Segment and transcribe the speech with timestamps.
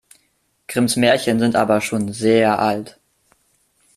[0.67, 2.99] Grimms Märchen sind aber schon sehr alt.